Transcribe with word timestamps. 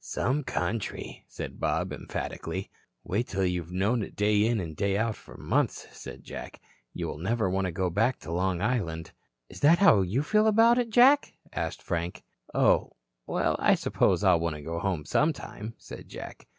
"Some 0.03 0.43
country," 0.43 1.25
said 1.27 1.59
Bob 1.59 1.93
emphatically. 1.93 2.71
"Wait 3.03 3.27
until 3.27 3.45
you 3.45 3.61
have 3.61 3.71
known 3.71 4.01
it 4.01 4.15
day 4.15 4.43
in 4.47 4.59
and 4.59 4.75
day 4.75 4.97
out 4.97 5.15
for 5.15 5.37
months," 5.37 5.85
said 5.91 6.23
Jack. 6.23 6.59
"You 6.91 7.05
will 7.07 7.19
never 7.19 7.47
want 7.47 7.65
to 7.65 7.71
go 7.71 7.91
back 7.91 8.17
to 8.21 8.31
Long 8.31 8.63
Island." 8.63 9.11
"Is 9.47 9.59
that 9.59 9.79
the 9.79 9.95
way 9.95 10.07
you 10.07 10.23
feel 10.23 10.47
about 10.47 10.79
it, 10.79 10.89
Jack?" 10.89 11.33
asked 11.53 11.83
Frank. 11.83 12.23
"Oh, 12.51 12.93
well, 13.27 13.55
I 13.59 13.75
suppose 13.75 14.23
I'll 14.23 14.39
want 14.39 14.55
to 14.55 14.63
go 14.63 14.79
home 14.79 15.05
sometime," 15.05 15.75
said 15.77 16.07
Jack. 16.09 16.47